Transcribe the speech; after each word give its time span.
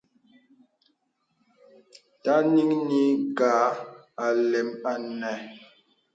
Taŋi 2.23 2.63
nī 2.87 3.01
kǎ 3.37 3.53
ālɛn 4.25 4.69
anə̄. 4.91 5.37